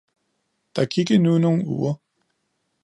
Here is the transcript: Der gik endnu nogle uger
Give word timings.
Der 0.75 0.85
gik 0.87 1.11
endnu 1.11 1.37
nogle 1.37 1.65
uger 1.67 1.95